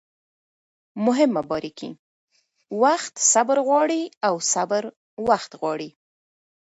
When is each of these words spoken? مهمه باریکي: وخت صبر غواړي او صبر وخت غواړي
مهمه 1.05 1.41
باریکي: 1.49 1.89
وخت 2.81 3.13
صبر 3.33 3.57
غواړي 3.67 4.01
او 4.27 4.35
صبر 4.53 4.83
وخت 5.27 5.51
غواړي 5.61 5.89